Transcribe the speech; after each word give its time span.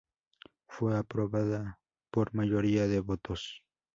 Fue 0.65 0.97
aprobada 0.97 1.79
por 2.09 2.33
mayoría 2.33 2.87
de 2.87 3.01
votos. 3.01 3.61